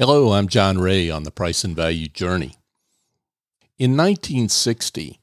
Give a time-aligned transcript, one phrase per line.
[0.00, 2.54] Hello, I'm John Ray on the Price and Value Journey.
[3.80, 5.18] In 1960,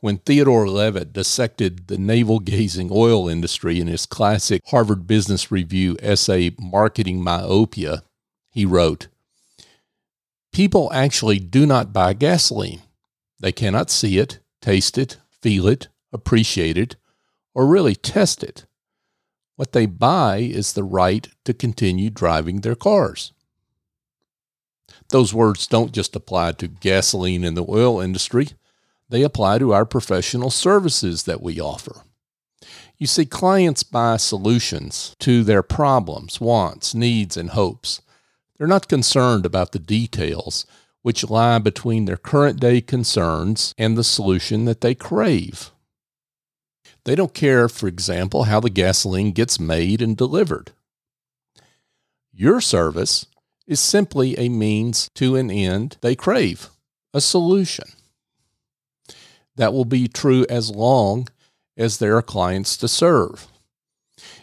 [0.00, 5.96] when Theodore Levitt dissected the navel gazing oil industry in his classic Harvard Business Review
[6.02, 8.02] essay, Marketing Myopia,
[8.50, 9.08] he wrote
[10.52, 12.82] People actually do not buy gasoline.
[13.38, 16.94] They cannot see it, taste it, feel it, appreciate it,
[17.54, 18.66] or really test it.
[19.56, 23.32] What they buy is the right to continue driving their cars
[25.10, 28.48] those words don't just apply to gasoline in the oil industry,
[29.08, 32.02] they apply to our professional services that we offer.
[32.96, 38.02] You see, clients buy solutions to their problems, wants, needs, and hopes.
[38.58, 40.66] They're not concerned about the details
[41.02, 45.70] which lie between their current day concerns and the solution that they crave.
[47.04, 50.72] They don't care, for example, how the gasoline gets made and delivered.
[52.32, 53.26] Your service
[53.70, 56.70] is simply a means to an end they crave,
[57.14, 57.84] a solution.
[59.54, 61.28] That will be true as long
[61.76, 63.46] as there are clients to serve.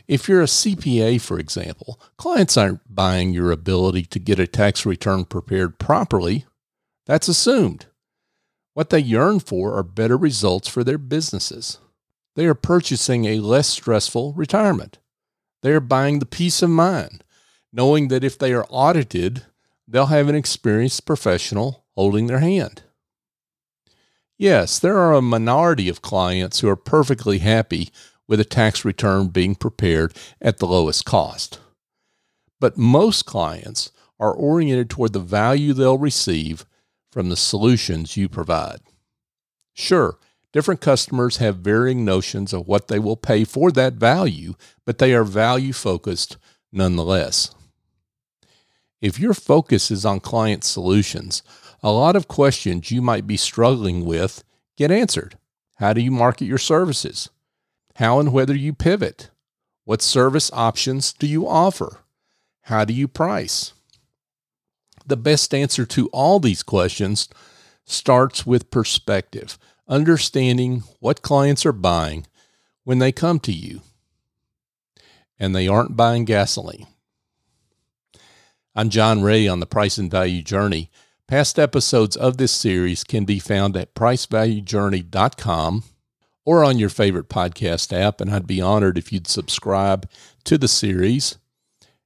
[0.07, 4.85] If you're a CPA, for example, clients aren't buying your ability to get a tax
[4.85, 6.45] return prepared properly.
[7.05, 7.87] That's assumed.
[8.75, 11.79] What they yearn for are better results for their businesses.
[12.37, 14.99] They are purchasing a less stressful retirement.
[15.63, 17.25] They are buying the peace of mind
[17.71, 19.43] knowing that if they are audited,
[19.87, 22.83] they'll have an experienced professional holding their hand.
[24.37, 27.89] Yes, there are a minority of clients who are perfectly happy
[28.27, 31.59] with a tax return being prepared at the lowest cost.
[32.59, 36.65] But most clients are oriented toward the value they'll receive
[37.11, 38.79] from the solutions you provide.
[39.73, 40.19] Sure,
[40.53, 44.53] different customers have varying notions of what they will pay for that value,
[44.85, 46.37] but they are value focused
[46.77, 47.53] nonetheless.
[49.01, 51.43] If your focus is on client solutions,
[51.83, 54.43] a lot of questions you might be struggling with
[54.77, 55.37] get answered.
[55.75, 57.29] How do you market your services?
[57.95, 59.29] How and whether you pivot?
[59.83, 61.99] What service options do you offer?
[62.63, 63.73] How do you price?
[65.05, 67.29] The best answer to all these questions
[67.85, 72.27] starts with perspective, understanding what clients are buying
[72.83, 73.81] when they come to you.
[75.39, 76.87] And they aren't buying gasoline.
[78.75, 80.89] I'm John Ray on the Price and Value Journey.
[81.27, 85.83] Past episodes of this series can be found at pricevaluejourney.com
[86.45, 90.09] or on your favorite podcast app, and I'd be honored if you'd subscribe
[90.45, 91.37] to the series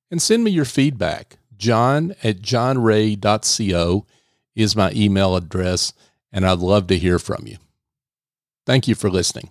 [0.10, 1.38] and send me your feedback.
[1.56, 4.06] John at johnray.co
[4.56, 5.94] is my email address,
[6.32, 7.58] and I'd love to hear from you.
[8.66, 9.50] Thank you for listening.